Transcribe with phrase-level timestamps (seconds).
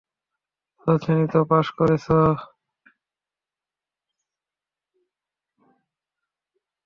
[0.81, 2.17] দ্বাদশ শ্রেণি তো পাশ করেছো।